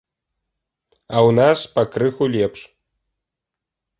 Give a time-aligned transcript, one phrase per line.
[1.15, 2.59] А ў нас пакрыху лепш.